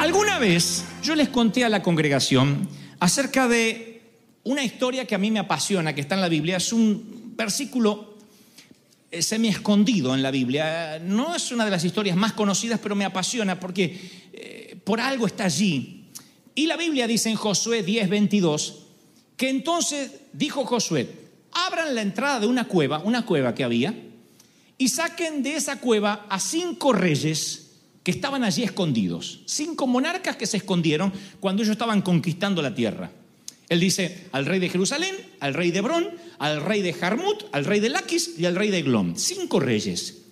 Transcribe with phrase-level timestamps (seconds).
[0.00, 2.66] Alguna vez yo les conté a la congregación
[3.00, 4.00] acerca de
[4.44, 6.56] una historia que a mí me apasiona, que está en la Biblia.
[6.56, 8.16] Es un versículo
[9.10, 10.98] eh, semi escondido en la Biblia.
[11.04, 15.26] No es una de las historias más conocidas, pero me apasiona porque eh, por algo
[15.26, 16.06] está allí.
[16.54, 18.86] Y la Biblia dice en Josué 10, 22,
[19.36, 21.10] que entonces dijo Josué,
[21.52, 23.94] abran la entrada de una cueva, una cueva que había,
[24.78, 27.69] y saquen de esa cueva a cinco reyes
[28.10, 33.10] estaban allí escondidos, cinco monarcas que se escondieron cuando ellos estaban conquistando la tierra.
[33.68, 37.64] Él dice al rey de Jerusalén, al rey de Hebrón, al rey de Jarmut, al
[37.64, 39.14] rey de Laquis y al rey de Glom.
[39.16, 40.22] Cinco reyes.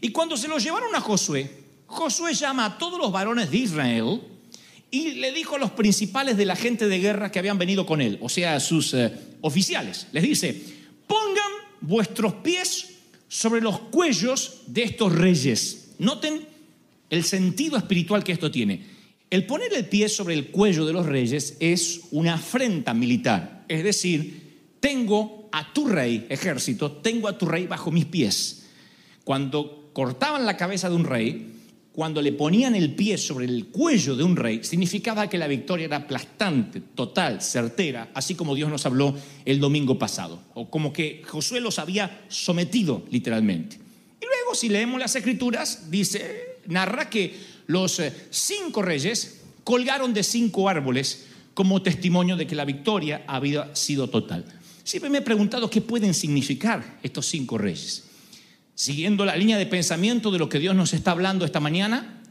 [0.00, 1.50] Y cuando se los llevaron a Josué,
[1.86, 4.20] Josué llama a todos los varones de Israel
[4.90, 8.00] y le dijo a los principales de la gente de guerra que habían venido con
[8.00, 10.62] él, o sea, a sus eh, oficiales, les dice,
[11.06, 12.86] pongan vuestros pies
[13.28, 15.90] sobre los cuellos de estos reyes.
[15.98, 16.46] Noten
[17.10, 18.98] el sentido espiritual que esto tiene.
[19.30, 23.84] El poner el pie sobre el cuello de los reyes es una afrenta militar, es
[23.84, 24.48] decir,
[24.80, 28.66] tengo a tu rey, ejército, tengo a tu rey bajo mis pies.
[29.24, 31.54] Cuando cortaban la cabeza de un rey,
[31.92, 35.86] cuando le ponían el pie sobre el cuello de un rey, significaba que la victoria
[35.86, 41.22] era aplastante, total, certera, así como Dios nos habló el domingo pasado, o como que
[41.26, 43.76] Josué los había sometido literalmente.
[44.20, 50.22] Y luego, si leemos las escrituras, dice narra que los eh, cinco reyes colgaron de
[50.22, 54.44] cinco árboles como testimonio de que la victoria había sido total.
[54.84, 58.04] Siempre me he preguntado qué pueden significar estos cinco reyes.
[58.74, 62.22] Siguiendo la línea de pensamiento de lo que Dios nos está hablando esta mañana,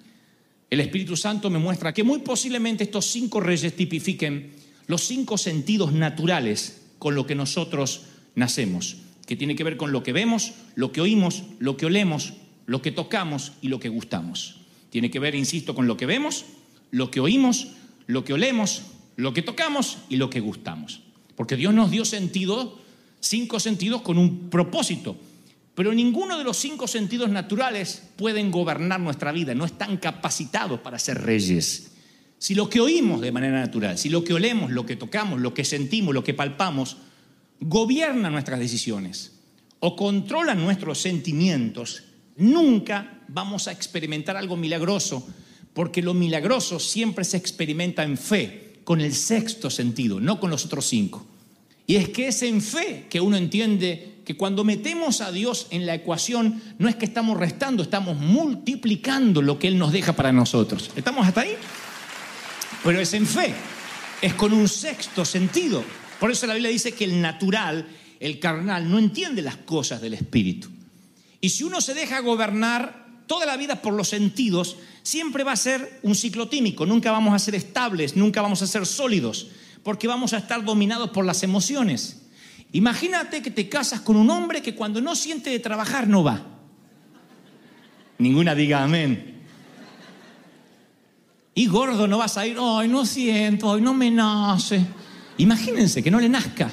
[0.69, 4.53] el Espíritu Santo me muestra que muy posiblemente estos cinco reyes tipifiquen
[4.87, 8.03] los cinco sentidos naturales con lo que nosotros
[8.35, 12.33] nacemos, que tiene que ver con lo que vemos, lo que oímos, lo que olemos,
[12.67, 14.59] lo que tocamos y lo que gustamos.
[14.91, 16.45] Tiene que ver, insisto, con lo que vemos,
[16.91, 17.69] lo que oímos,
[18.05, 18.83] lo que olemos,
[19.15, 21.01] lo que tocamos y lo que gustamos.
[21.35, 22.77] Porque Dios nos dio sentido,
[23.19, 25.17] cinco sentidos con un propósito.
[25.75, 30.99] Pero ninguno de los cinco sentidos naturales pueden gobernar nuestra vida, no están capacitados para
[30.99, 31.91] ser reyes.
[32.39, 35.53] Si lo que oímos de manera natural, si lo que olemos, lo que tocamos, lo
[35.53, 36.97] que sentimos, lo que palpamos,
[37.59, 39.33] gobierna nuestras decisiones
[39.79, 42.03] o controla nuestros sentimientos,
[42.37, 45.27] nunca vamos a experimentar algo milagroso,
[45.73, 50.65] porque lo milagroso siempre se experimenta en fe, con el sexto sentido, no con los
[50.65, 51.25] otros cinco.
[51.85, 55.85] Y es que es en fe que uno entiende que cuando metemos a Dios en
[55.85, 60.33] la ecuación, no es que estamos restando, estamos multiplicando lo que Él nos deja para
[60.33, 60.91] nosotros.
[60.95, 61.55] ¿Estamos hasta ahí?
[62.83, 63.53] Pero es en fe,
[64.21, 65.83] es con un sexto sentido.
[66.19, 67.87] Por eso la Biblia dice que el natural,
[68.19, 70.69] el carnal, no entiende las cosas del Espíritu.
[71.41, 75.57] Y si uno se deja gobernar toda la vida por los sentidos, siempre va a
[75.57, 79.47] ser un ciclotímico, nunca vamos a ser estables, nunca vamos a ser sólidos,
[79.83, 82.23] porque vamos a estar dominados por las emociones.
[82.71, 86.45] Imagínate que te casas con un hombre que cuando no siente de trabajar no va.
[88.17, 89.45] Ninguna diga amén.
[91.53, 94.85] Y gordo no vas a ir, ay, no siento, ay, no me nace.
[95.37, 96.71] Imagínense que no le nazca.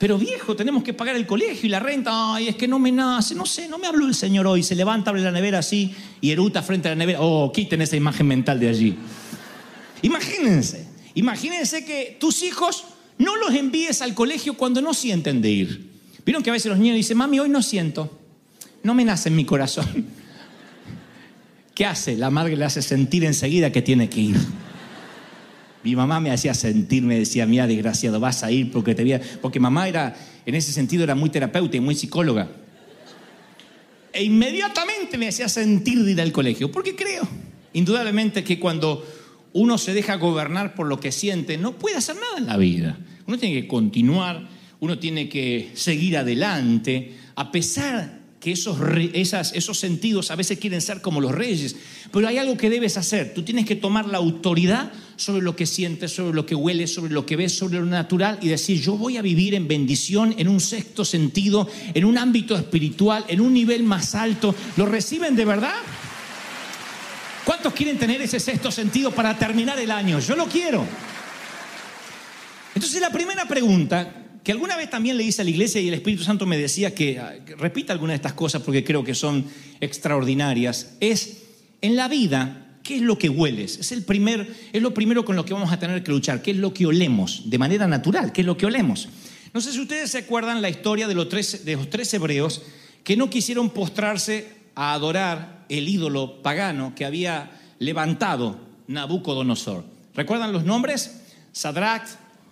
[0.00, 2.34] Pero viejo, tenemos que pagar el colegio y la renta.
[2.34, 4.62] Ay, es que no me nace, no sé, no me habló el Señor hoy.
[4.62, 7.18] Se levanta, abre la nevera así y eruta frente a la nevera.
[7.20, 8.96] Oh, quiten esa imagen mental de allí.
[10.00, 12.84] Imagínense, imagínense que tus hijos
[13.18, 15.90] no los envíes al colegio cuando no sienten de ir.
[16.24, 18.18] Vieron que a veces los niños dicen, mami, hoy no siento,
[18.82, 20.06] no me nace en mi corazón.
[21.74, 22.16] ¿Qué hace?
[22.16, 24.36] La madre le hace sentir enseguida que tiene que ir.
[25.82, 29.20] Mi mamá me hacía sentir, me decía, mira, desgraciado, vas a ir porque te veía.
[29.40, 32.50] Porque mamá era, en ese sentido, era muy terapeuta y muy psicóloga.
[34.12, 36.70] E inmediatamente me hacía sentir de ir al colegio.
[36.70, 37.26] Porque creo,
[37.72, 39.06] indudablemente, que cuando
[39.52, 42.98] uno se deja gobernar por lo que siente, no puede hacer nada en la vida.
[43.26, 44.48] Uno tiene que continuar,
[44.80, 48.78] uno tiene que seguir adelante, a pesar que esos,
[49.14, 51.76] esos sentidos a veces quieren ser como los reyes,
[52.10, 53.34] pero hay algo que debes hacer.
[53.34, 54.90] Tú tienes que tomar la autoridad
[55.20, 58.38] sobre lo que sientes, sobre lo que hueles, sobre lo que ves, sobre lo natural
[58.40, 62.56] y decir, yo voy a vivir en bendición, en un sexto sentido, en un ámbito
[62.56, 64.54] espiritual, en un nivel más alto.
[64.78, 65.74] ¿Lo reciben de verdad?
[67.44, 70.20] ¿Cuántos quieren tener ese sexto sentido para terminar el año?
[70.20, 70.86] Yo lo quiero.
[72.74, 75.94] Entonces la primera pregunta que alguna vez también le hice a la iglesia y el
[75.94, 79.44] Espíritu Santo me decía que, ah, repita alguna de estas cosas porque creo que son
[79.80, 81.42] extraordinarias, es
[81.82, 83.78] en la vida, ¿qué es lo que hueles?
[83.78, 86.50] Es, el primer, es lo primero con lo que vamos a tener que luchar, ¿qué
[86.52, 87.48] es lo que olemos?
[87.50, 89.08] De manera natural, ¿qué es lo que olemos?
[89.52, 92.62] No sé si ustedes se acuerdan la historia de los tres, de los tres hebreos
[93.04, 99.84] que no quisieron postrarse a adorar el ídolo pagano que había levantado Nabucodonosor.
[100.14, 101.22] ¿Recuerdan los nombres?
[101.52, 102.06] Sadrach,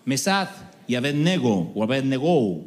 [0.04, 0.48] Mesad
[0.86, 2.64] y Abednego o Abednego.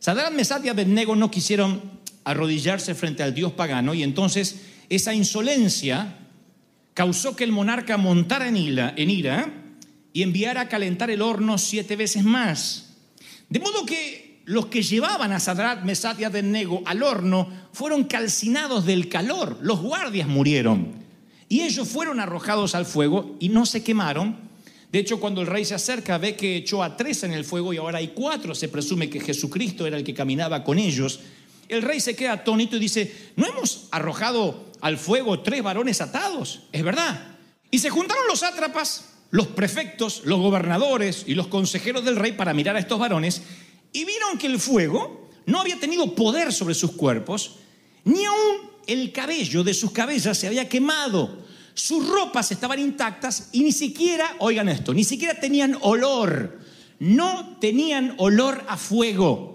[0.00, 1.80] Sadrach, Mesad y Abednego no quisieron
[2.24, 6.16] arrodillarse frente al dios pagano y entonces esa insolencia
[6.94, 9.10] causó que el monarca montara en ira, en
[10.12, 12.94] y enviara a calentar el horno siete veces más.
[13.48, 18.86] De modo que los que llevaban a Sadrach, Mesad y Abednego al horno fueron calcinados
[18.86, 20.92] del calor, los guardias murieron.
[21.48, 24.36] Y ellos fueron arrojados al fuego y no se quemaron.
[24.90, 27.72] De hecho, cuando el rey se acerca, ve que echó a tres en el fuego
[27.72, 28.54] y ahora hay cuatro.
[28.54, 31.20] Se presume que Jesucristo era el que caminaba con ellos.
[31.68, 36.64] El rey se queda atónito y dice, ¿no hemos arrojado al fuego tres varones atados?
[36.72, 37.36] Es verdad.
[37.70, 42.54] Y se juntaron los sátrapas, los prefectos, los gobernadores y los consejeros del rey para
[42.54, 43.42] mirar a estos varones
[43.92, 47.56] y vieron que el fuego no había tenido poder sobre sus cuerpos,
[48.04, 51.44] ni aún el cabello de sus cabezas se había quemado.
[51.74, 56.58] Sus ropas estaban intactas y ni siquiera, oigan esto, ni siquiera tenían olor.
[56.98, 59.53] No tenían olor a fuego.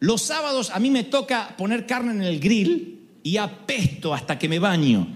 [0.00, 4.48] Los sábados a mí me toca poner carne en el grill y apesto hasta que
[4.48, 5.06] me baño.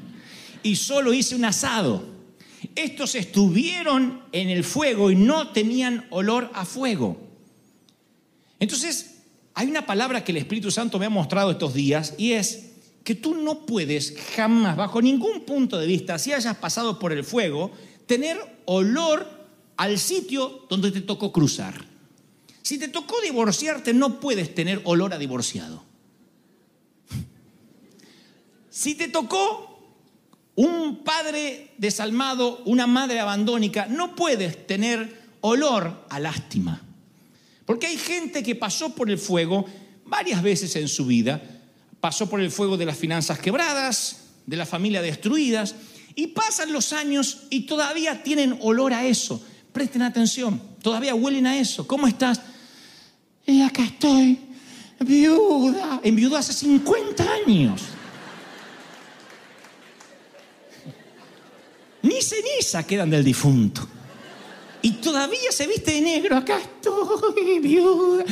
[0.63, 2.05] Y solo hice un asado.
[2.75, 7.19] Estos estuvieron en el fuego y no tenían olor a fuego.
[8.61, 9.23] Entonces,
[9.55, 12.73] hay una palabra que el Espíritu Santo me ha mostrado estos días y es
[13.05, 17.25] que tú no puedes jamás, bajo ningún punto de vista, si hayas pasado por el
[17.25, 17.71] fuego,
[18.07, 19.29] tener olor
[19.77, 21.94] al sitio donde te tocó cruzar.
[22.65, 25.85] Si te tocó divorciarte, no puedes tener olor a divorciado.
[28.71, 29.99] Si te tocó
[30.55, 36.81] un padre desalmado, una madre abandónica, no puedes tener olor a lástima.
[37.67, 39.67] Porque hay gente que pasó por el fuego
[40.07, 41.43] varias veces en su vida,
[42.01, 45.75] pasó por el fuego de las finanzas quebradas, de la familia destruidas,
[46.15, 49.45] y pasan los años y todavía tienen olor a eso.
[49.71, 51.87] Presten atención, todavía huelen a eso.
[51.87, 52.41] ¿Cómo estás?
[53.47, 54.39] Y acá estoy,
[55.01, 56.01] viuda.
[56.03, 57.83] Enviudó hace 50 años.
[62.03, 63.87] Ni ceniza quedan del difunto.
[64.83, 66.37] Y todavía se viste de negro.
[66.37, 68.25] Acá estoy, viuda.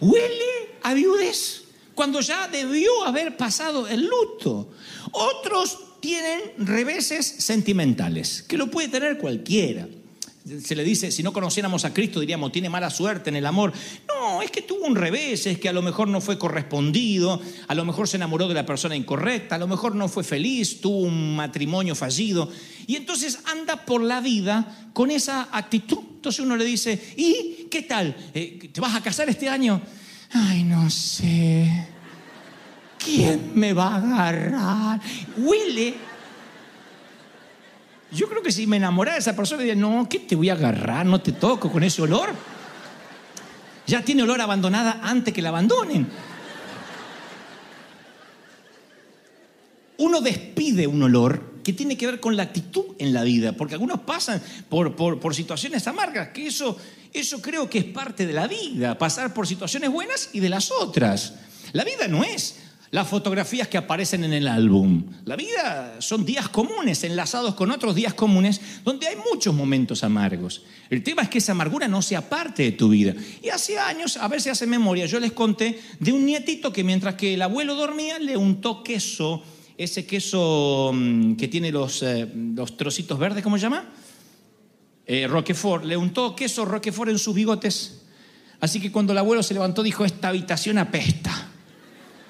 [0.00, 1.62] Huele a viudez
[1.94, 4.70] cuando ya debió haber pasado el luto.
[5.12, 9.86] Otros tienen reveses sentimentales, que lo puede tener cualquiera.
[10.64, 13.72] Se le dice, si no conociéramos a Cristo, diríamos, tiene mala suerte en el amor.
[14.08, 17.74] No, es que tuvo un revés, es que a lo mejor no fue correspondido, a
[17.74, 20.98] lo mejor se enamoró de la persona incorrecta, a lo mejor no fue feliz, tuvo
[20.98, 22.50] un matrimonio fallido.
[22.88, 25.98] Y entonces anda por la vida con esa actitud.
[26.16, 28.16] Entonces uno le dice, ¿y qué tal?
[28.34, 29.80] Eh, ¿Te vas a casar este año?
[30.32, 31.86] Ay, no sé.
[32.98, 35.00] ¿Quién me va a agarrar?
[35.36, 36.11] Huele.
[38.12, 40.54] Yo creo que si me enamorara de esa persona, diría, no, ¿qué te voy a
[40.54, 41.06] agarrar?
[41.06, 42.30] No te toco con ese olor.
[43.86, 46.06] Ya tiene olor abandonada antes que la abandonen.
[49.98, 53.74] Uno despide un olor que tiene que ver con la actitud en la vida, porque
[53.74, 56.76] algunos pasan por, por, por situaciones amargas, que eso
[57.12, 60.70] eso creo que es parte de la vida, pasar por situaciones buenas y de las
[60.70, 61.34] otras.
[61.72, 62.56] La vida no es
[62.92, 65.04] las fotografías que aparecen en el álbum.
[65.24, 70.62] La vida son días comunes, enlazados con otros días comunes, donde hay muchos momentos amargos.
[70.88, 73.14] El tema es que esa amargura no sea parte de tu vida.
[73.42, 76.84] Y hace años, a ver si hace memoria, yo les conté de un nietito que
[76.84, 79.42] mientras que el abuelo dormía le untó queso,
[79.76, 83.90] ese queso mm, que tiene los, eh, los trocitos verdes, ¿cómo se llama?
[85.06, 88.02] eh, Roquefort, le untó queso Roquefort en sus bigotes.
[88.60, 91.41] Así que cuando el abuelo se levantó dijo, esta habitación apesta.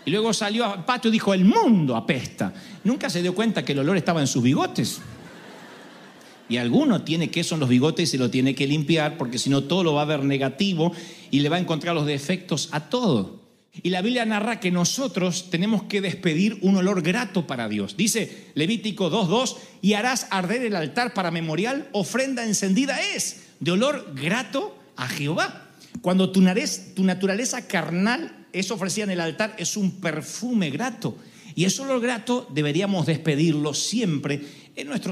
[0.05, 2.53] Y luego salió al patio y dijo, el mundo apesta.
[2.85, 5.01] Nunca se dio cuenta que el olor estaba en sus bigotes.
[6.49, 9.49] Y alguno tiene queso en los bigotes y se lo tiene que limpiar porque si
[9.49, 10.93] no todo lo va a ver negativo
[11.31, 13.41] y le va a encontrar los defectos a todo.
[13.83, 17.97] Y la Biblia narra que nosotros tenemos que despedir un olor grato para Dios.
[17.97, 24.13] Dice Levítico 2.2, y harás arder el altar para memorial, ofrenda encendida es de olor
[24.15, 25.71] grato a Jehová.
[26.03, 26.45] Cuando tu,
[26.95, 31.17] tu naturaleza carnal es ofrecida en el altar, es un perfume grato.
[31.55, 34.63] Y ese olor grato deberíamos despedirlo siempre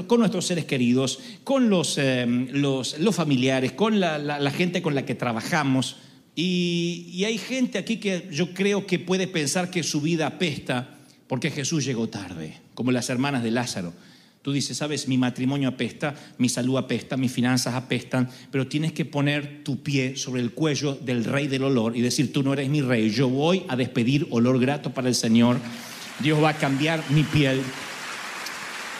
[0.07, 5.13] con nuestros seres queridos, con los, eh, los, familiares, con la gente con la que
[5.13, 5.97] trabajamos.
[6.35, 11.51] Y, hay gente aquí que yo creo que puede pensar que su vida apesta porque
[11.51, 13.93] Jesús llegó tarde, como las hermanas de Lázaro.
[14.41, 19.05] Tú dices, sabes, mi matrimonio apesta, mi salud apesta, mis finanzas apestan, pero tienes que
[19.05, 22.67] poner tu pie sobre el cuello del rey del olor y decir, tú no eres
[22.67, 25.59] mi rey, yo voy a despedir olor grato para el Señor,
[26.19, 27.61] Dios va a cambiar mi piel.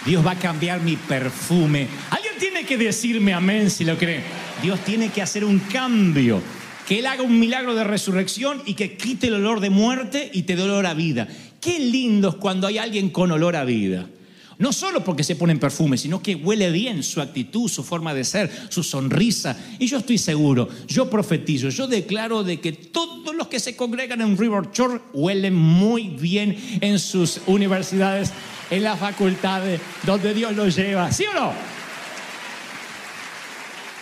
[0.06, 1.88] Dios va a cambiar mi perfume.
[2.10, 4.24] Alguien tiene que decirme amén si lo cree.
[4.62, 6.42] Dios tiene que hacer un cambio.
[6.88, 10.44] Que Él haga un milagro de resurrección y que quite el olor de muerte y
[10.44, 11.28] te dé olor a vida.
[11.60, 14.08] Qué lindo es cuando hay alguien con olor a vida.
[14.62, 18.24] No solo porque se ponen perfume, sino que huele bien su actitud, su forma de
[18.24, 19.58] ser, su sonrisa.
[19.80, 24.22] Y yo estoy seguro, yo profetizo, yo declaro de que todos los que se congregan
[24.22, 28.34] en River Church huelen muy bien en sus universidades,
[28.70, 31.12] en las facultades, donde Dios los lleva.
[31.12, 31.54] ¿Sí o no?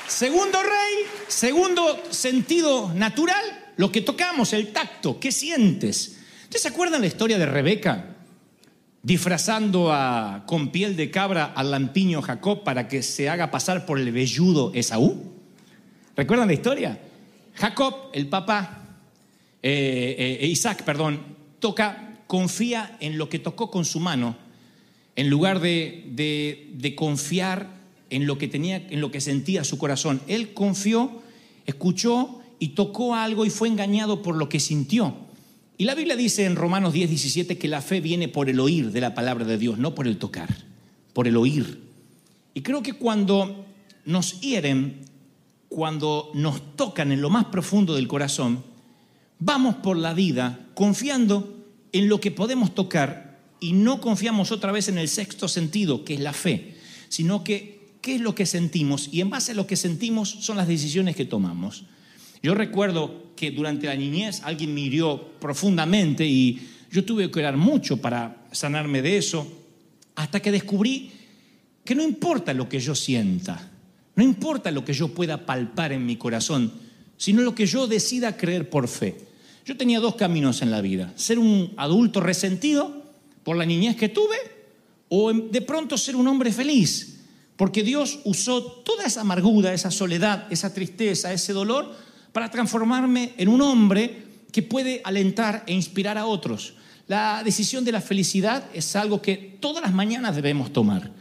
[0.09, 5.21] Segundo rey, segundo sentido natural, lo que tocamos, el tacto.
[5.21, 6.17] ¿Qué sientes?
[6.43, 8.18] ¿Ustedes se acuerdan la historia de Rebeca?
[9.09, 13.97] Disfrazando a, con piel de cabra al lampiño Jacob para que se haga pasar por
[13.97, 15.33] el velludo Esaú.
[16.15, 17.01] ¿Recuerdan la historia?
[17.55, 18.83] Jacob, el papá,
[19.63, 21.23] eh, eh, Isaac, perdón,
[21.57, 24.37] toca, confía en lo que tocó con su mano,
[25.15, 27.67] en lugar de, de, de confiar
[28.11, 30.21] en lo que tenía, en lo que sentía su corazón.
[30.27, 31.23] Él confió,
[31.65, 35.28] escuchó y tocó algo y fue engañado por lo que sintió.
[35.79, 38.91] Y la Biblia dice en Romanos 10, 17 que la fe viene por el oír
[38.91, 40.53] de la palabra de Dios, no por el tocar,
[41.13, 41.79] por el oír.
[42.53, 43.65] Y creo que cuando
[44.03, 45.05] nos hieren,
[45.69, 48.61] cuando nos tocan en lo más profundo del corazón,
[49.39, 54.89] vamos por la vida confiando en lo que podemos tocar y no confiamos otra vez
[54.89, 56.75] en el sexto sentido, que es la fe,
[57.07, 60.57] sino que qué es lo que sentimos y en base a lo que sentimos son
[60.57, 61.85] las decisiones que tomamos.
[62.41, 66.59] Yo recuerdo que durante la niñez alguien me hirió profundamente y
[66.91, 69.47] yo tuve que orar mucho para sanarme de eso,
[70.15, 71.11] hasta que descubrí
[71.83, 73.71] que no importa lo que yo sienta,
[74.15, 76.73] no importa lo que yo pueda palpar en mi corazón,
[77.17, 79.15] sino lo que yo decida creer por fe.
[79.65, 83.03] Yo tenía dos caminos en la vida, ser un adulto resentido
[83.43, 84.37] por la niñez que tuve
[85.09, 87.19] o de pronto ser un hombre feliz,
[87.55, 91.93] porque Dios usó toda esa amargura, esa soledad, esa tristeza, ese dolor,
[92.39, 96.75] para transformarme en un hombre que puede alentar e inspirar a otros.
[97.05, 101.11] La decisión de la felicidad es algo que todas las mañanas debemos tomar.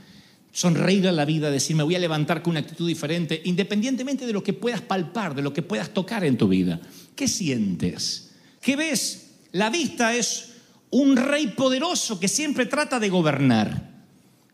[0.52, 4.32] Sonreír a la vida, decir me voy a levantar con una actitud diferente, independientemente de
[4.32, 6.78] lo que puedas palpar, de lo que puedas tocar en tu vida.
[7.16, 8.30] ¿Qué sientes?
[8.60, 9.30] ¿Qué ves?
[9.50, 10.50] La vista es
[10.90, 13.90] un rey poderoso que siempre trata de gobernar.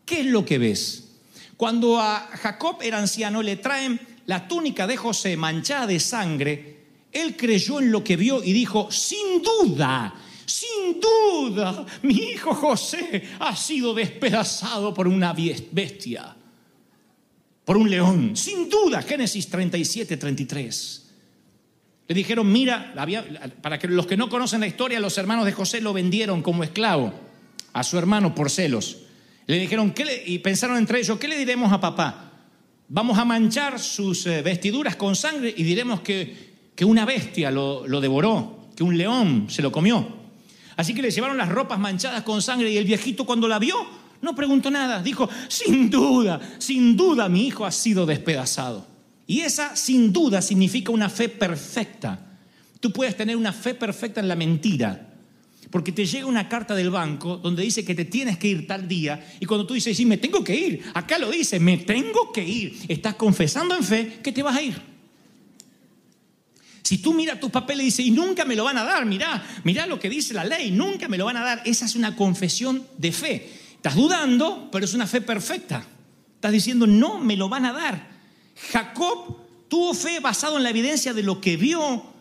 [0.03, 1.09] ¿Qué es lo que ves?
[1.57, 6.75] Cuando a Jacob era anciano le traen la túnica de José manchada de sangre,
[7.11, 10.13] él creyó en lo que vio y dijo, sin duda,
[10.45, 16.35] sin duda, mi hijo José ha sido despedazado por una bestia,
[17.63, 21.01] por un león, sin duda, Génesis 37, 33.
[22.07, 22.93] Le dijeron, mira,
[23.61, 26.63] para que los que no conocen la historia, los hermanos de José lo vendieron como
[26.63, 27.13] esclavo
[27.73, 28.97] a su hermano por celos.
[29.47, 32.34] Le dijeron, ¿qué y pensaron entre ellos, ¿qué le diremos a papá?
[32.87, 37.87] Vamos a manchar sus eh, vestiduras con sangre y diremos que, que una bestia lo,
[37.87, 40.07] lo, devoró, que un león se lo comió.
[40.75, 43.75] Así que le llevaron las ropas manchadas con sangre y el viejito cuando la vio
[44.21, 45.01] no preguntó nada.
[45.01, 48.85] Dijo, sin duda, sin duda mi hijo ha sido despedazado.
[49.27, 52.19] Y esa sin duda significa una fe perfecta.
[52.79, 55.14] Tú puedes tener una fe perfecta en la mentira,
[55.75, 58.87] porque te llega una carta del banco donde dice que te tienes que ir tal
[58.87, 62.31] día y cuando tú dices, sí, me tengo que ir, acá lo dice, me tengo
[62.31, 64.81] que ir, estás confesando en fe que te vas a ir.
[66.81, 69.45] Si tú miras tus papeles y dices, y nunca me lo van a dar, mirá,
[69.65, 72.15] mirá lo que dice la ley, nunca me lo van a dar, esa es una
[72.15, 73.51] confesión de fe.
[73.75, 75.85] Estás dudando, pero es una fe perfecta.
[76.35, 78.11] Estás diciendo, no me lo van a dar.
[78.71, 82.14] Jacob tuvo fe basado en la evidencia de lo que vio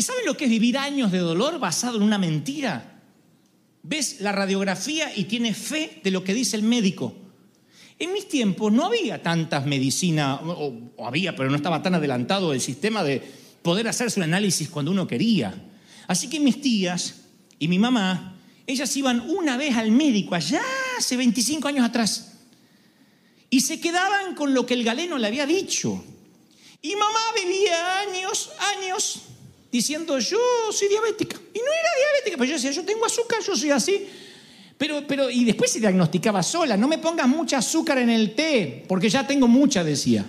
[0.00, 3.02] ¿Y saben lo que es vivir años de dolor basado en una mentira?
[3.82, 7.14] Ves la radiografía y tienes fe de lo que dice el médico.
[7.98, 10.72] En mis tiempos no había tantas medicinas, o,
[11.04, 13.20] había, pero no estaba tan adelantado el sistema de
[13.60, 15.54] poder hacerse un análisis cuando uno quería.
[16.06, 17.16] Así que mis tías
[17.58, 20.62] y mi mamá, ellas iban una vez al médico allá
[20.96, 22.38] hace 25 años atrás
[23.50, 26.02] y se quedaban con lo que el galeno le había dicho.
[26.80, 29.26] Y mamá vivía años, años
[29.70, 30.38] diciendo yo
[30.72, 31.36] soy diabética.
[31.36, 34.06] Y no era diabética, pero yo decía, yo tengo azúcar, yo soy así.
[34.76, 38.84] Pero, pero, y después se diagnosticaba sola, no me pongas mucha azúcar en el té,
[38.88, 40.24] porque ya tengo mucha, decía.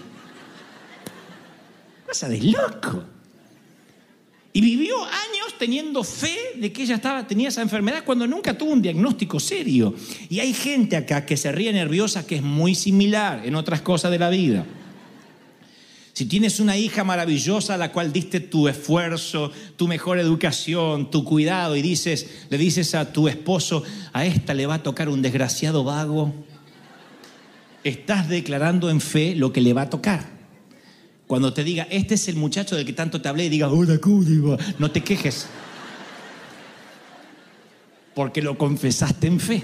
[2.06, 3.06] Cosa de loco.
[4.54, 8.72] Y vivió años teniendo fe de que ella estaba, tenía esa enfermedad cuando nunca tuvo
[8.72, 9.96] un diagnóstico serio.
[10.30, 14.12] Y hay gente acá que se ríe nerviosa que es muy similar en otras cosas
[14.12, 14.66] de la vida.
[16.22, 21.24] Si tienes una hija maravillosa a la cual diste tu esfuerzo, tu mejor educación, tu
[21.24, 23.82] cuidado y dices, le dices a tu esposo,
[24.14, 26.32] a esta le va a tocar un desgraciado vago.
[27.84, 30.30] estás declarando en fe lo que le va a tocar.
[31.26, 33.98] Cuando te diga, este es el muchacho del que tanto te hablé, y diga, hola,
[33.98, 34.24] ¿cómo
[34.78, 35.48] No te quejes.
[38.14, 39.64] Porque lo confesaste en fe.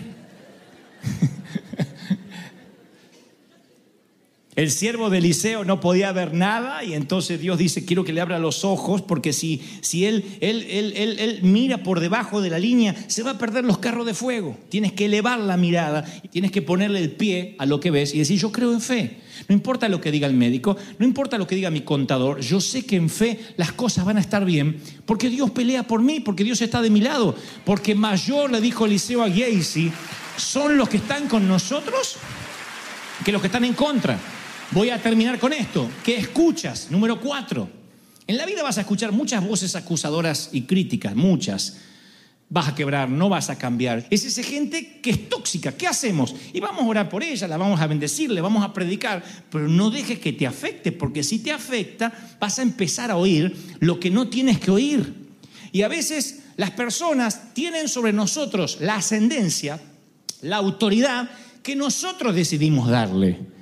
[4.58, 8.22] El siervo de Eliseo no podía ver nada y entonces Dios dice, quiero que le
[8.22, 12.58] abra los ojos porque si, si él, él, él, él, mira por debajo de la
[12.58, 14.58] línea, se va a perder los carros de fuego.
[14.70, 18.18] Tienes que elevar la mirada tienes que ponerle el pie a lo que ves y
[18.18, 19.18] decir, yo creo en fe.
[19.48, 22.60] No importa lo que diga el médico, no importa lo que diga mi contador, yo
[22.60, 26.20] sé que en fe las cosas van a estar bien porque Dios pelea por mí,
[26.20, 29.92] porque Dios está de mi lado, porque mayor, le dijo Eliseo a Gacy,
[30.36, 32.16] son los que están con nosotros
[33.24, 34.20] que los que están en contra.
[34.72, 35.90] Voy a terminar con esto.
[36.04, 36.92] ¿Qué escuchas?
[36.92, 37.70] Número cuatro.
[38.28, 41.78] En la vida vas a escuchar muchas voces acusadoras y críticas, muchas.
[42.50, 44.06] Vas a quebrar, no vas a cambiar.
[44.10, 45.72] Es esa gente que es tóxica.
[45.72, 46.36] ¿Qué hacemos?
[46.52, 49.70] Y vamos a orar por ella, la vamos a bendecir, le vamos a predicar, pero
[49.70, 54.02] no dejes que te afecte, porque si te afecta, vas a empezar a oír lo
[54.02, 55.14] que no tienes que oír.
[55.72, 59.80] Y a veces las personas tienen sobre nosotros la ascendencia,
[60.42, 61.30] la autoridad
[61.64, 63.57] que nosotros decidimos darle.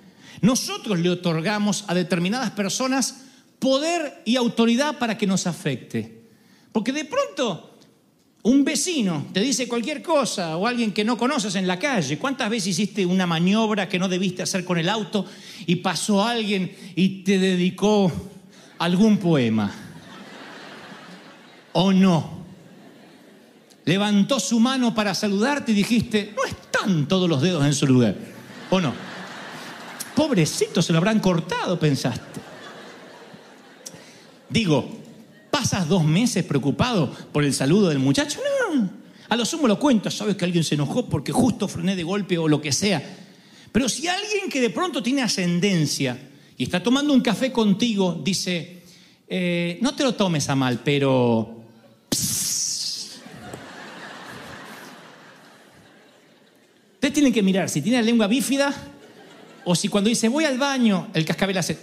[0.46, 3.24] Nosotros le otorgamos a determinadas personas
[3.58, 6.22] poder y autoridad para que nos afecte.
[6.72, 7.80] Porque de pronto
[8.44, 12.20] un vecino te dice cualquier cosa o alguien que no conoces en la calle.
[12.20, 15.26] ¿Cuántas veces hiciste una maniobra que no debiste hacer con el auto
[15.66, 18.12] y pasó alguien y te dedicó
[18.78, 19.74] algún poema?
[21.74, 22.46] ¿O no?
[23.86, 28.16] Levantó su mano para saludarte y dijiste, no están todos los dedos en su lugar.
[28.70, 29.05] ¿O no?
[30.16, 32.40] Pobrecito, se lo habrán cortado, pensaste.
[34.50, 34.90] Digo,
[35.52, 38.40] ¿pasas dos meses preocupado por el saludo del muchacho?
[38.72, 38.90] No,
[39.28, 42.38] a lo sumo lo cuento, sabes que alguien se enojó porque justo frené de golpe
[42.38, 43.02] o lo que sea.
[43.72, 46.18] Pero si alguien que de pronto tiene ascendencia
[46.56, 48.84] y está tomando un café contigo, dice,
[49.28, 51.64] eh, no te lo tomes a mal, pero...
[56.94, 58.74] Ustedes tienen que mirar, si tiene la lengua bífida,
[59.66, 61.78] o si cuando dice voy al baño, el cascabel hace...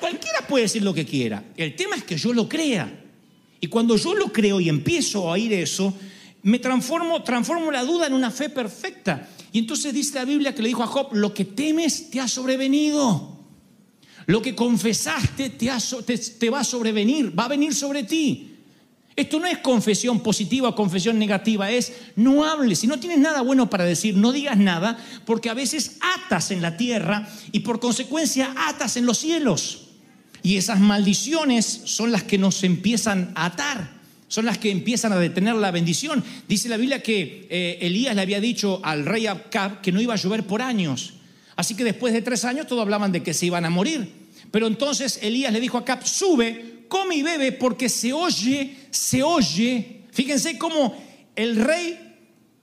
[0.00, 1.42] Cualquiera puede decir lo que quiera.
[1.56, 3.04] El tema es que yo lo crea.
[3.60, 5.94] Y cuando yo lo creo y empiezo a oír eso,
[6.42, 9.28] me transformo, transformo la duda en una fe perfecta.
[9.52, 12.28] Y entonces dice la Biblia que le dijo a Job, lo que temes te ha
[12.28, 13.36] sobrevenido.
[14.26, 15.68] Lo que confesaste te,
[16.18, 18.55] te va a sobrevenir, va a venir sobre ti.
[19.16, 22.80] Esto no es confesión positiva o confesión negativa, es no hables.
[22.80, 26.60] Si no tienes nada bueno para decir, no digas nada, porque a veces atas en
[26.60, 29.86] la tierra y por consecuencia atas en los cielos.
[30.42, 33.90] Y esas maldiciones son las que nos empiezan a atar,
[34.28, 36.22] son las que empiezan a detener la bendición.
[36.46, 40.12] Dice la Biblia que eh, Elías le había dicho al rey Acab que no iba
[40.12, 41.14] a llover por años.
[41.56, 44.12] Así que después de tres años todos hablaban de que se iban a morir.
[44.50, 49.22] Pero entonces Elías le dijo a Acab, sube, come y bebe porque se oye, se
[49.22, 50.02] oye.
[50.12, 50.94] Fíjense cómo
[51.34, 51.98] el rey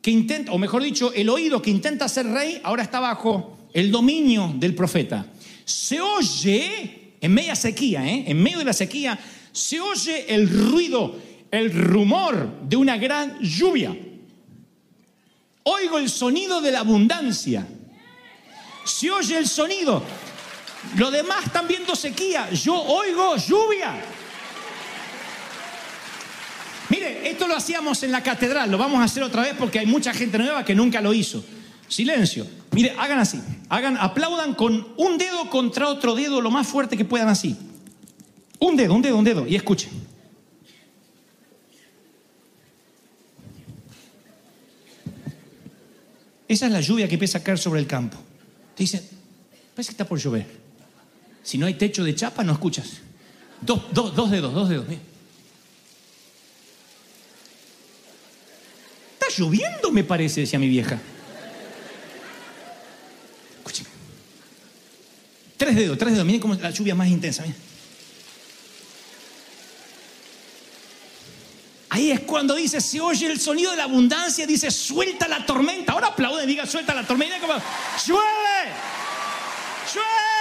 [0.01, 3.91] que intenta, o mejor dicho, el oído que intenta ser rey, ahora está bajo el
[3.91, 5.25] dominio del profeta.
[5.65, 8.25] Se oye, en media sequía, ¿eh?
[8.27, 9.17] en medio de la sequía,
[9.51, 11.15] se oye el ruido,
[11.51, 13.95] el rumor de una gran lluvia.
[15.63, 17.65] Oigo el sonido de la abundancia.
[18.83, 20.03] Se oye el sonido.
[20.97, 22.49] Los demás están viendo sequía.
[22.51, 24.01] Yo oigo lluvia.
[26.89, 28.69] Mire, esto lo hacíamos en la catedral.
[28.69, 31.43] Lo vamos a hacer otra vez porque hay mucha gente nueva que nunca lo hizo.
[31.87, 32.45] Silencio.
[32.71, 33.41] Mire, hagan así.
[33.69, 37.57] Hagan, aplaudan con un dedo contra otro dedo lo más fuerte que puedan así.
[38.59, 39.47] Un dedo, un dedo, un dedo.
[39.47, 39.89] Y escuchen.
[46.47, 48.17] Esa es la lluvia que empieza a caer sobre el campo.
[48.75, 49.01] Te dicen,
[49.73, 50.62] parece que está por llover.
[51.43, 52.87] Si no hay techo de chapa, no escuchas.
[53.59, 54.85] Dos, dos, dos dedos, dos dedos.
[59.19, 60.99] Está lloviendo, me parece, decía mi vieja.
[63.57, 63.85] Escuchen.
[65.57, 66.25] Tres dedos, tres dedos.
[66.25, 67.43] Miren cómo la lluvia más intensa.
[71.89, 75.91] Ahí es cuando dice, se oye el sonido de la abundancia, dice, suelta la tormenta.
[75.91, 77.39] Ahora aplaude, diga, suelta la tormenta.
[77.39, 78.71] Como, llueve,
[79.93, 80.32] llueve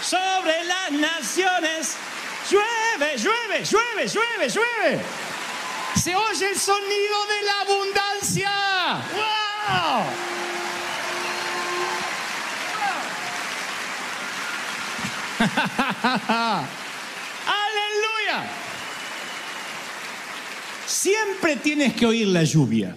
[0.00, 1.96] sobre las naciones.
[2.50, 5.00] Llueve, llueve, llueve, llueve, llueve.
[5.96, 8.50] Se oye el sonido de la abundancia.
[9.14, 10.04] ¡Wow!
[17.46, 18.50] ¡Aleluya!
[20.86, 22.96] Siempre tienes que oír la lluvia.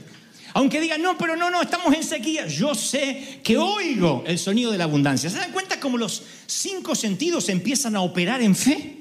[0.55, 2.47] Aunque digan, no, pero no, no, estamos en sequía.
[2.47, 5.29] Yo sé que oigo el sonido de la abundancia.
[5.29, 8.99] ¿Se dan cuenta cómo los cinco sentidos empiezan a operar en fe?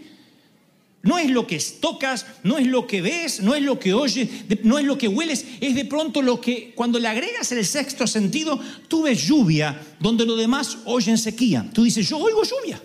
[1.02, 4.28] No es lo que tocas, no es lo que ves, no es lo que oyes,
[4.64, 8.08] no es lo que hueles, es de pronto lo que cuando le agregas el sexto
[8.08, 11.70] sentido, tú ves lluvia donde los demás oyen sequía.
[11.72, 12.82] Tú dices, yo oigo lluvia.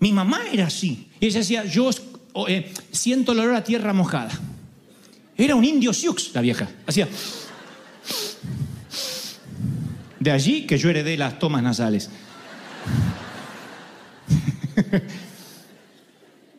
[0.00, 1.06] Mi mamá era así.
[1.22, 1.88] Ella decía, yo
[2.48, 4.38] eh, siento el olor a tierra mojada.
[5.38, 6.68] Era un indio Sioux, la vieja.
[6.86, 7.08] Hacía.
[10.26, 12.10] De allí que yo heredé las tomas nasales.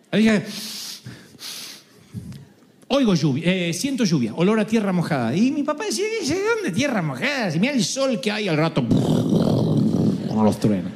[2.88, 5.36] Oigo lluvia, eh, siento lluvia, olor a tierra mojada.
[5.36, 7.52] Y mi papá decía, ¿de dónde tierra mojada?
[7.52, 10.94] Si mira el sol que hay al rato, como los truenos.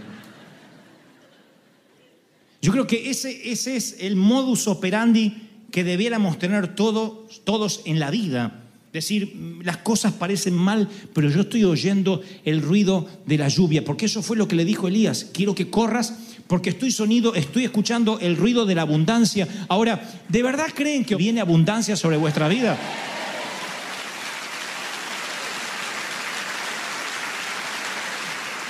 [2.62, 7.99] Yo creo que ese, ese es el modus operandi que debiéramos tener todos, todos en
[7.99, 8.61] la vida.
[8.93, 14.08] Decir, las cosas parecen mal, pero yo estoy oyendo el ruido de la lluvia, porque
[14.08, 15.30] eso fue lo que le dijo Elías.
[15.34, 16.13] Quiero que corras
[16.47, 19.47] porque estoy sonido, estoy escuchando el ruido de la abundancia.
[19.69, 22.77] Ahora, ¿de verdad creen que viene abundancia sobre vuestra vida?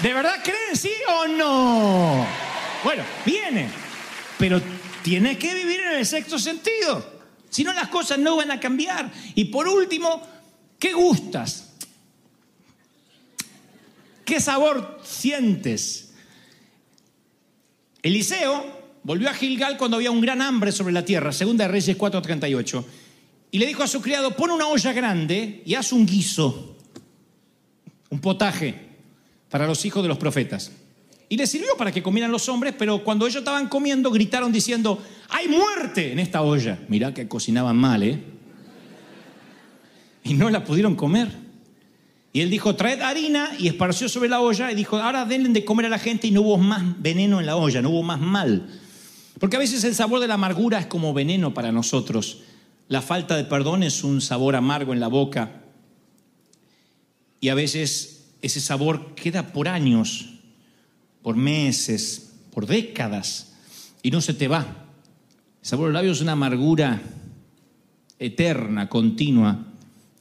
[0.03, 2.27] ¿De verdad creen sí o no?
[2.83, 3.69] Bueno, viene,
[4.37, 4.61] pero
[5.03, 7.20] tiene que vivir en el sexto sentido.
[7.51, 9.11] Si no, las cosas no van a cambiar.
[9.35, 10.25] Y por último,
[10.79, 11.73] ¿qué gustas?
[14.25, 16.13] ¿Qué sabor sientes?
[18.01, 21.97] Eliseo volvió a Gilgal cuando había un gran hambre sobre la tierra, segunda de Reyes
[21.97, 22.85] 4:38,
[23.51, 26.77] y le dijo a su criado, pon una olla grande y haz un guiso,
[28.09, 28.91] un potaje
[29.49, 30.71] para los hijos de los profetas.
[31.27, 35.01] Y le sirvió para que comieran los hombres, pero cuando ellos estaban comiendo gritaron diciendo,
[35.31, 36.79] hay muerte en esta olla.
[36.89, 38.21] Mirá que cocinaban mal, ¿eh?
[40.23, 41.29] Y no la pudieron comer.
[42.33, 45.65] Y él dijo, traed harina y esparció sobre la olla y dijo, ahora denle de
[45.65, 48.19] comer a la gente y no hubo más veneno en la olla, no hubo más
[48.19, 48.69] mal.
[49.39, 52.43] Porque a veces el sabor de la amargura es como veneno para nosotros.
[52.87, 55.63] La falta de perdón es un sabor amargo en la boca.
[57.39, 60.35] Y a veces ese sabor queda por años,
[61.21, 63.53] por meses, por décadas
[64.03, 64.80] y no se te va.
[65.61, 67.01] El sabor de labios es una amargura
[68.19, 69.65] eterna, continua,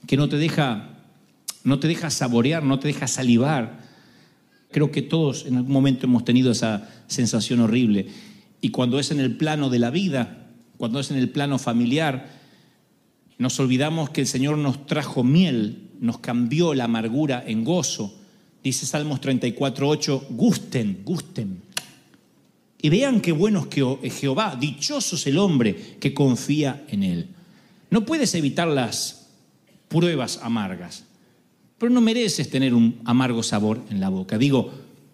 [0.06, 0.90] que no te deja
[1.64, 3.80] no te deja saborear, no te deja salivar.
[4.70, 8.06] Creo que todos en algún momento hemos tenido esa sensación horrible.
[8.60, 10.46] Y cuando es en el plano de la vida,
[10.78, 12.30] cuando es en el plano familiar,
[13.38, 18.14] nos olvidamos que el Señor nos trajo miel, nos cambió la amargura en gozo.
[18.62, 21.62] Dice Salmos 34.8, gusten, gusten.
[22.82, 23.68] Y vean qué bueno
[24.02, 27.28] es Jehová, dichoso es el hombre que confía en Él.
[27.90, 29.28] No puedes evitar las
[29.88, 31.04] pruebas amargas
[31.80, 34.36] pero no mereces tener un amargo sabor en la boca.
[34.36, 34.70] Digo,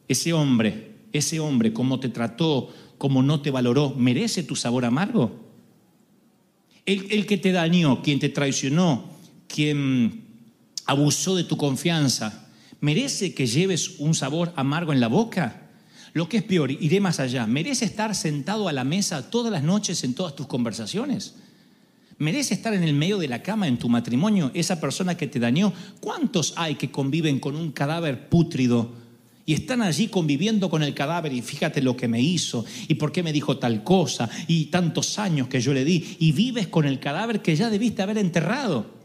[0.09, 5.31] ese hombre, ese hombre, cómo te trató, cómo no te valoró, ¿merece tu sabor amargo?
[6.85, 9.05] El, el que te dañó, quien te traicionó,
[9.47, 10.25] quien
[10.87, 12.49] abusó de tu confianza,
[12.81, 15.66] ¿merece que lleves un sabor amargo en la boca?
[16.17, 19.63] Lo que es peor, iré más allá, ¿merece estar sentado a la mesa todas las
[19.63, 21.35] noches en todas tus conversaciones?
[22.17, 25.39] ¿Merece estar en el medio de la cama en tu matrimonio esa persona que te
[25.39, 25.75] dañó?
[26.01, 28.93] ¿Cuántos hay que conviven con un cadáver pútrido
[29.45, 33.13] y están allí conviviendo con el cadáver y fíjate lo que me hizo y por
[33.13, 36.87] qué me dijo tal cosa y tantos años que yo le di y vives con
[36.87, 38.96] el cadáver que ya debiste haber enterrado?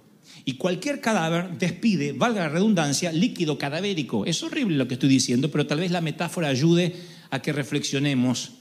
[0.44, 4.26] Y cualquier cadáver despide, valga la redundancia, líquido cadavérico.
[4.26, 6.96] Es horrible lo que estoy diciendo, pero tal vez la metáfora ayude
[7.30, 8.54] a que reflexionemos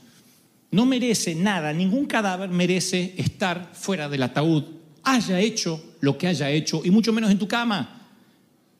[0.72, 4.64] no merece nada, ningún cadáver merece estar fuera del ataúd,
[5.02, 8.08] haya hecho lo que haya hecho, y mucho menos en tu cama,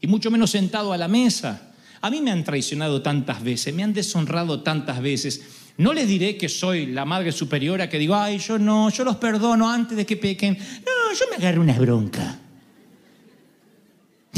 [0.01, 1.73] y mucho menos sentado a la mesa.
[2.01, 5.43] A mí me han traicionado tantas veces, me han deshonrado tantas veces.
[5.77, 9.17] No les diré que soy la madre superiora que digo, ay, yo no, yo los
[9.17, 10.57] perdono antes de que pequen.
[10.57, 12.39] No, yo me agarro una bronca.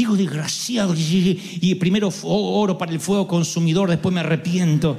[0.02, 4.98] Digo, desgraciado, y primero oro para el fuego consumidor, después me arrepiento.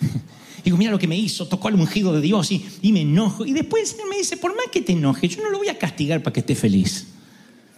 [0.64, 3.44] Digo, mira lo que me hizo, tocó al ungido de Dios y, me enojo.
[3.44, 6.22] Y después me dice, por más que te enoje, yo no lo voy a castigar
[6.22, 7.08] para que esté feliz.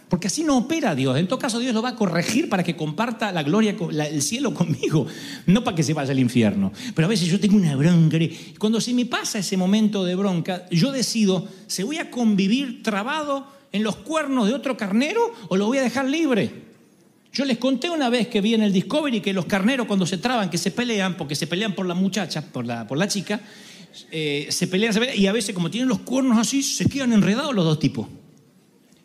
[0.07, 1.17] Porque así no opera Dios.
[1.17, 3.75] En todo caso, Dios lo va a corregir para que comparta la gloria,
[4.09, 5.05] el cielo conmigo,
[5.47, 6.71] no para que se vaya al infierno.
[6.95, 8.15] Pero a veces yo tengo una bronca.
[8.15, 12.81] Y cuando se me pasa ese momento de bronca, yo decido, ¿se voy a convivir
[12.83, 16.71] trabado en los cuernos de otro carnero o lo voy a dejar libre?
[17.33, 20.17] Yo les conté una vez que vi en el Discovery que los carneros cuando se
[20.17, 23.39] traban, que se pelean, porque se pelean por la muchacha, por la, por la chica,
[24.11, 27.13] eh, se pelean, se pelean, y a veces como tienen los cuernos así, se quedan
[27.13, 28.07] enredados los dos tipos.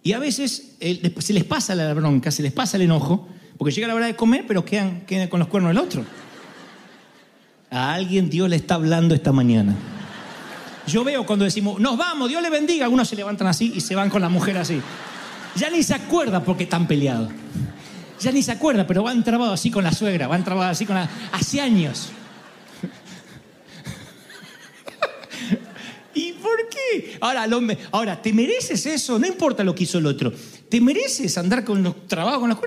[0.02, 3.72] Y a veces eh, se les pasa la bronca, se les pasa el enojo, porque
[3.72, 6.04] llega la hora de comer, pero quedan, quedan con los cuernos del otro.
[7.70, 9.76] A alguien Dios le está hablando esta mañana.
[10.86, 13.94] Yo veo cuando decimos, nos vamos, Dios le bendiga, algunos se levantan así y se
[13.94, 14.80] van con la mujer así.
[15.56, 17.30] Ya ni se acuerda porque están peleados.
[18.20, 20.96] Ya ni se acuerda, pero van trabados así con la suegra, van trabados así con
[20.96, 21.10] la...
[21.32, 22.10] Hace años.
[26.14, 27.18] ¿Y por qué?
[27.20, 27.46] Ahora,
[27.90, 29.18] ahora, ¿te mereces eso?
[29.18, 30.32] No importa lo que hizo el otro.
[30.68, 32.58] ¿Te mereces andar con los trabajos, con las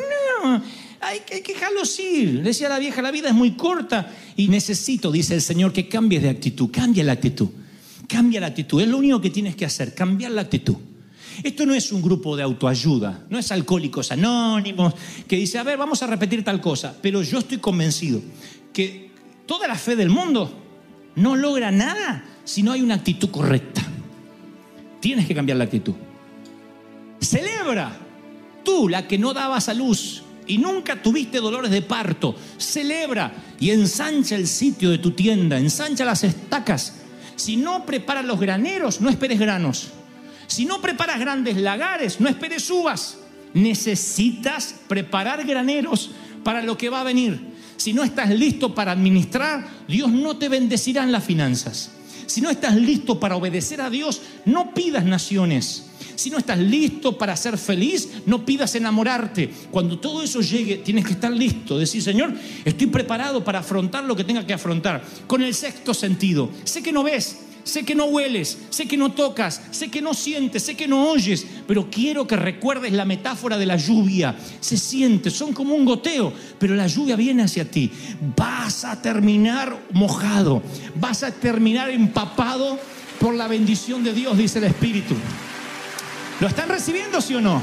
[0.44, 0.62] No,
[1.00, 1.56] hay que, hay que
[2.04, 2.44] ir.
[2.44, 6.22] Decía la vieja, la vida es muy corta y necesito, dice el Señor, que cambies
[6.22, 6.70] de actitud.
[6.72, 7.50] Cambia la actitud.
[8.10, 8.82] Cambia la actitud.
[8.82, 10.76] Es lo único que tienes que hacer, cambiar la actitud.
[11.44, 14.94] Esto no es un grupo de autoayuda, no es alcohólicos anónimos
[15.28, 18.20] que dice, a ver, vamos a repetir tal cosa, pero yo estoy convencido
[18.74, 19.12] que
[19.46, 20.52] toda la fe del mundo
[21.16, 23.82] no logra nada si no hay una actitud correcta.
[25.00, 25.94] Tienes que cambiar la actitud.
[27.22, 27.96] Celebra,
[28.66, 33.70] tú la que no dabas a luz y nunca tuviste dolores de parto, celebra y
[33.70, 36.99] ensancha el sitio de tu tienda, ensancha las estacas
[37.40, 39.88] si no preparas los graneros, no esperes granos.
[40.48, 43.18] Si no preparas grandes lagares, no esperes uvas.
[43.54, 46.12] Necesitas preparar graneros
[46.44, 47.40] para lo que va a venir.
[47.78, 51.92] Si no estás listo para administrar, Dios no te bendecirá en las finanzas.
[52.26, 55.89] Si no estás listo para obedecer a Dios, no pidas naciones.
[56.16, 59.50] Si no estás listo para ser feliz, no pidas enamorarte.
[59.72, 61.78] Cuando todo eso llegue, tienes que estar listo.
[61.78, 62.34] Decir, Señor,
[62.66, 65.04] estoy preparado para afrontar lo que tenga que afrontar.
[65.28, 66.50] Con el sexto sentido.
[66.64, 70.14] Sé que no ves, sé que no hueles, sé que no tocas, sé que no
[70.14, 74.36] sientes, sé que no oyes, pero quiero que recuerdes la metáfora de la lluvia.
[74.60, 77.92] Se siente, son como un goteo, pero la lluvia viene hacia ti.
[78.36, 80.62] Vas a terminar mojado,
[80.96, 82.80] vas a terminar empapado
[83.20, 85.16] por la bendición de Dios, dice el Espíritu.
[86.40, 87.62] ¿Lo están recibiendo, sí o no?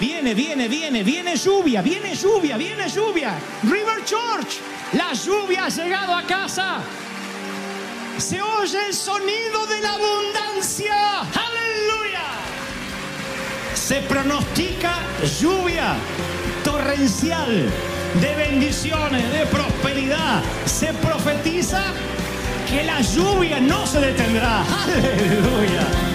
[0.00, 3.34] Viene, viene, viene, viene lluvia, viene lluvia, viene lluvia.
[3.62, 4.60] River Church,
[4.92, 6.78] la lluvia ha llegado a casa.
[8.16, 11.20] Se oye el sonido de la abundancia.
[11.20, 12.22] Aleluya.
[13.74, 15.00] Se pronostica
[15.40, 15.96] lluvia
[16.64, 17.70] torrencial
[18.20, 20.42] de bendiciones, de prosperidad.
[20.64, 21.82] Se profetiza
[22.68, 24.64] que la lluvia no se detendrá.
[24.84, 26.13] Aleluya.